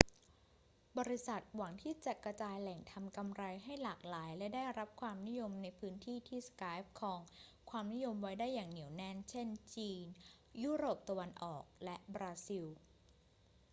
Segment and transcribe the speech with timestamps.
[0.97, 7.19] บริษัทหวังที่จะกระจายแหล่งทำกำไรให้หลากหลายและได้รับความนิยมในพื้นที่ที่ skype ครอง
[7.69, 10.05] ความนิยมไว้ได้อย่างเหนียวแน่น เช่น จีน
[10.63, 12.65] ยุโรปตะวันออก และบราซิล